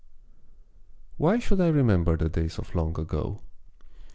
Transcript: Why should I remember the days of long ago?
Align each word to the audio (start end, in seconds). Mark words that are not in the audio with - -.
Why 1.17 1.37
should 1.37 1.61
I 1.61 1.67
remember 1.67 2.17
the 2.17 2.27
days 2.27 2.57
of 2.57 2.73
long 2.73 2.99
ago? 2.99 3.41